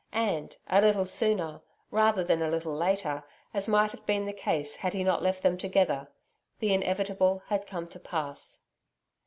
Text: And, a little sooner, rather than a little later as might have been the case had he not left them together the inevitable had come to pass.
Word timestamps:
And, 0.13 0.57
a 0.65 0.81
little 0.81 1.05
sooner, 1.05 1.61
rather 1.91 2.23
than 2.23 2.41
a 2.41 2.49
little 2.49 2.73
later 2.75 3.23
as 3.53 3.69
might 3.69 3.91
have 3.91 4.03
been 4.07 4.25
the 4.25 4.33
case 4.33 4.77
had 4.77 4.93
he 4.93 5.03
not 5.03 5.21
left 5.21 5.43
them 5.43 5.59
together 5.59 6.07
the 6.57 6.73
inevitable 6.73 7.43
had 7.49 7.67
come 7.67 7.87
to 7.89 7.99
pass. 7.99 8.65